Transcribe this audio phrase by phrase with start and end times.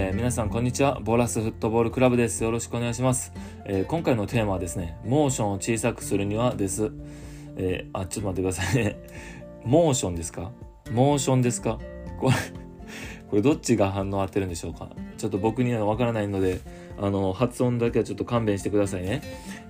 [0.00, 1.00] えー、皆さんこんにちは。
[1.00, 2.44] ボーラスフットボールクラブです。
[2.44, 3.32] よろしくお願いします、
[3.64, 6.92] えー、今回のテーマはですねモーションを小さくするにはです、
[7.56, 8.96] えー、あちょっと待ってくださいね。
[9.66, 10.52] モーションですか？
[10.92, 11.80] モーションですか？
[12.20, 12.32] これ
[13.28, 14.88] これどっちが反応合ってるんでしょうか？
[15.16, 16.60] ちょっと僕にはわからないので
[16.96, 19.20] あの発音だけはちょっと勘弁してくださいね、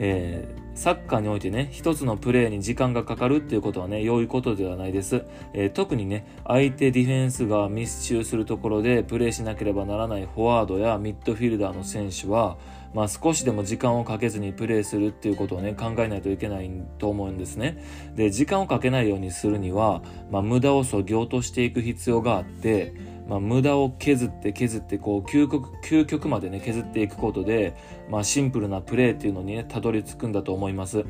[0.00, 12.56] えー、サッカーにおいてね一つのプレーに時間がかかるっていうことはね良いことではないです、えー、特にね相手ディフェンスが密集するところでプレーしなければならないフォワードやミッドフィルダーの選手は
[12.96, 17.84] まあ、少しでも時間をかけずにプレーするっていうことをね考えないといけないと思うんですね。
[18.14, 22.94] で時間をかけないようにするには、まあ、無駄をそぎ落としていく必要があって
[23.28, 27.74] まあ、無駄を削って削ってこう究極究極までね削っていくことで、
[28.08, 31.04] まあ、シンプルなプレーっていうのにねたどり着くんだと思います。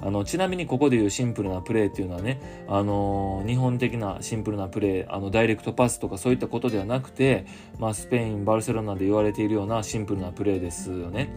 [0.00, 7.46] あのちなみにここでいうシンプルなプレーっていうのはね、あのー、日本的なシンプルなプレーあのダイレクトパスとかそういったことではなくて、
[7.78, 11.30] まあ、スペインバルセロナで言われているようなシンプルなプレーですよね。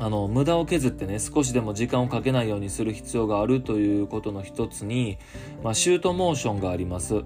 [0.00, 5.18] あの無駄を削ってね少しでも時間をかけないようにする必要があるということの一つに、
[5.62, 7.16] まあ、シュートモーションがあります、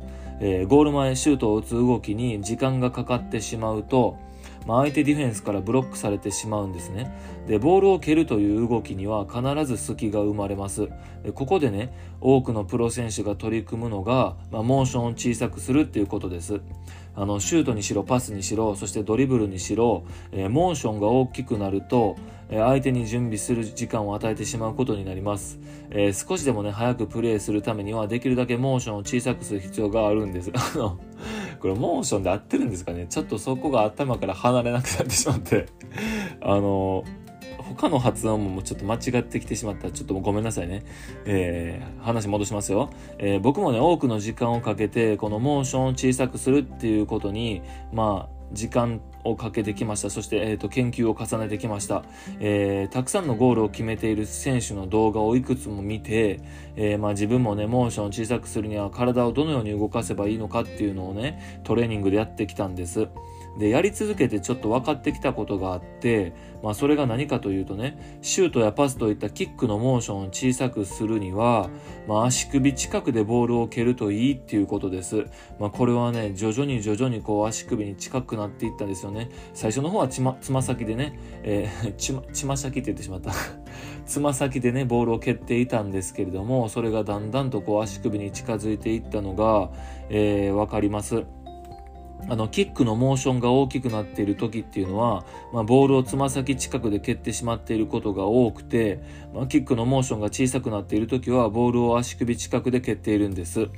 [0.40, 4.18] えー、ゴール前シュートを打つ動きに時間がかかってしまうと、
[4.66, 7.16] まあ、相手ディフェンスからブロックされてしまうんですね。
[7.46, 10.88] でボールを蹴るという動きには必ず隙が生まれます。
[11.22, 16.60] でここでね多くのプロ選手が取り組むのが、まあ、モーションを小さくするっていうことです。
[17.16, 22.16] あのシュートにしろパスにしろそしてドリブルにしろ、えー、モーションが大きくなると
[22.48, 25.58] え相手に準備する時間を与えてしまうことになります。
[25.90, 30.50] えー、少しでもね、早くプレイするためには、できるだけモーションを小さくする必要があるんです。
[30.54, 30.98] あの、
[31.60, 33.06] これモーションで合ってるんですかね？
[33.08, 35.66] ちょっとそこが頭から離れなくなってしまって
[36.42, 37.04] あの、
[37.64, 40.82] 他の発音もちょっと間違ってきてしまったらちょっとごめんなさいね。
[41.24, 50.10] えー、話戻しますよ、えー、僕もね、多くの時間をかけて、このモーションを小さくするっていうことに、まあ、時間をかけてきました。
[50.10, 52.04] そして、えーと、研究を重ねてきました、
[52.40, 56.40] えー、たくさんのゴールを決めている選手の動画をいくつも見て、
[56.76, 63.08] えー、まあ、自分もね、モーションを小さくするには体をどのように動かせばいいのかっていうのをね、トレーニングでやってきたんです。
[63.58, 66.32] で、やり続けてちょっと分かってきたことがあって、
[66.62, 71.70] まあそれが何かというとね、シュートやパスといったキックのモーションを小さくするには、
[72.08, 75.26] まあ足首近くでボールを蹴るといいっていうことです。
[75.60, 79.30] まあこれはね、徐々に徐々にこう足首に近くなっていったんですよね。
[79.52, 83.32] 最初の方はつま、つま先でね、えー、 ちま、ちま先って言ってしまった。
[84.06, 89.70] つま先でね、ボールを蹴っていたんですけれども、それがだんだんとこう足首に近づいていったのが、
[90.08, 91.24] えー、わかります。
[92.28, 99.00] あの、キックのモーションが大きくなっている時っていうのは、まあ、ボールをつま先近くで蹴ってしまっていることが多くて、
[99.34, 103.68] まあ、キックのモーションが小さくなっている時は、ボールを足首近くで蹴っているんです。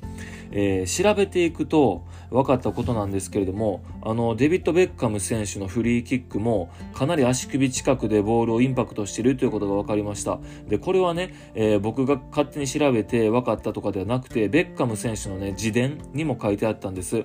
[0.51, 10.39] えー、調べていくと分かったことなんですけれども、あの、デビッド・ベッカム選手のフリーキックも、かなり足首近くでボールをインパクトしているということが分かりました。
[10.69, 17.25] で、これはね、えー、僕が勝手に調べて分かったとかではなくて、ベッカム選手のね、自伝にも書いてあったんです。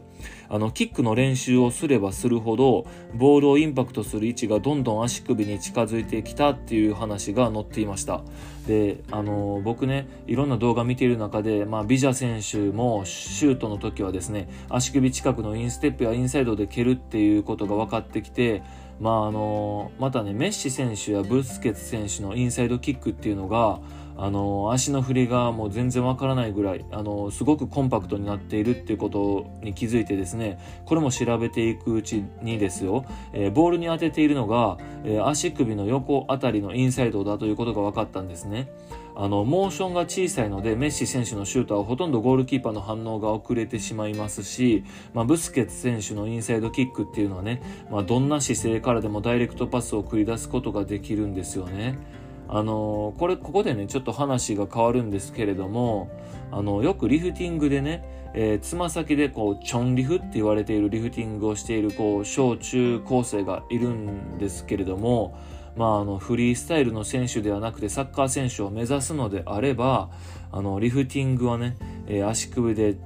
[0.49, 8.21] あの、キックの練習をすればするほど、ボールをインパクトする位置がどんどん足首に近づいてきたっていう話が載っていました。
[8.67, 18.63] で、あの、僕ね、いろんな動画見ている中で、まあ、ビジャ選手もシュートの時はですね、足首近くのインステップやインサイドで蹴るっていうことが分かってきて、
[18.99, 23.79] まああの、またね、メッシ選手やブスケツ選手のインサイドキックっていうのが、
[24.21, 38.69] あの足の振りがもう全然わからないぐらいあのすごくコンパクトになっているっていうことに気づいてですねこれも調べていくうちにですよ、えー、ボールに当てているのが、えー、足首の横あたりのインサイドだということが分かったんですね
[39.15, 44.83] あのモーションが小さいのでメッシ選手のシュートはほとんどゴールキーパーの反応が遅れてしまいますし、
[45.15, 47.59] まあ、ブスケツ選手のインサイドキックっていうのはね、
[47.89, 51.97] まあ、どんな姿勢からでもダイレクトパスを繰り出すことができるんですよね。
[52.47, 56.09] あのこれここでねちょっと話が変わるんですけれども
[56.51, 65.37] あのよくリフティングでねえー、つま先でこうチョンリフって言われているリフティングをしているこう小中高生がいるんですけれども、
[65.75, 70.09] まあ、あのフリースタイルの選手ではなくてサッカー選手を目指すのであれば
[70.51, 71.77] あのリフティングはね、
[72.07, 72.97] えー、足首で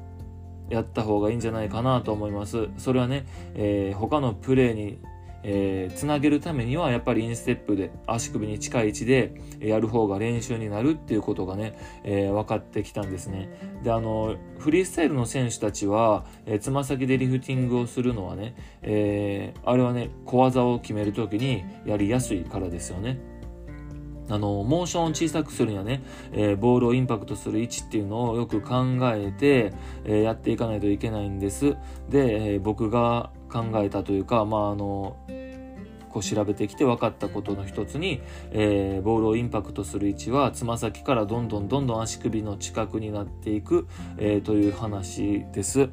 [0.70, 2.70] やった方がいいんじゃないかなと思います。
[2.78, 5.00] それはね、えー、他のプレーに
[5.48, 13.50] えー、つなげるためにはやっぱりインステップで足首に近い位置でやる方が練習になるっていうことがね、えー、分かってきたんですね。
[13.84, 16.26] であのフリースタイルの選手たちは
[16.60, 23.20] つま、えー、先でリフティングをするのはね、えー、あれはね小技を決める時にやりやすいからですよね。
[24.28, 26.02] あの、モーションを小さくするにはね、
[26.32, 29.72] えー、ボールをインパクトする位置っていうのをよく考えて、
[30.04, 31.76] えー、やっていかないといけないんです。
[32.10, 35.16] で、えー、僕が考えたというかまああの
[36.16, 38.22] こう調べてきて分かったことの一つに、
[38.52, 43.86] えー、ボールをインパクトする位置はつま先からどんどんどんどん足首の近くになっていく、
[44.18, 45.90] えー、という話です。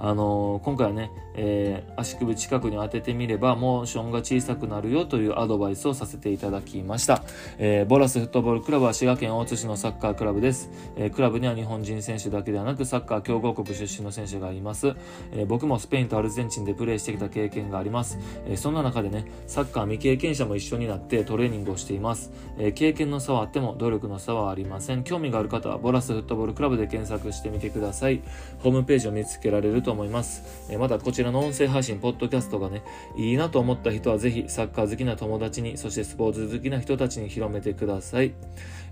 [0.00, 7.22] あの、今回はね、えー、足首近くに当ててみればモーションが小さくなるよというアドバイスをさせていただきました、
[7.58, 14.94] えー、ボラスフットボールクラブは滋賀県大津市のサッカークラブです、えー、クラブには日本人選手だけではなくサッカー強豪国出身の選手がいます、
[15.32, 25.04] え僕もスペインとアルゼンチンでプレーしてきた経験があります、えそんな中でねサッカー未経験者も一緒になってトレーニングをしています、え経験の差はあっても努力の差はありません。
[25.04, 28.22] 興味がある方はボラスフットボールクラブで検索してみてください。
[28.58, 32.84] ホームページを見つけられるとと思います、えまたこちらの音声配信ポッドキャストがね、
[33.16, 38.32] いいなと思った人はぜひサッカー好きな友達に、そしてスポーツ好きな人たちに広めてください。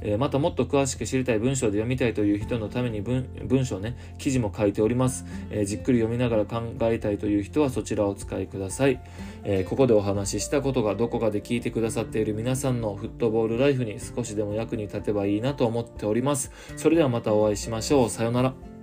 [0.01, 9.01] え、またもっと詳しく知りたい文章で読みたいという人のために文文章ね、記事も書いております、え、じっくり読みながら考えたいという人はそちらをお使いください。
[9.45, 16.51] え、ここでお話ししたことがどこかで聞いてくださっている皆さんのフットボールライフに少しでも役に立てばいいなと思っております。
[16.77, 18.11] それではまたお会いしましょう。
[18.11, 18.78] さようなら。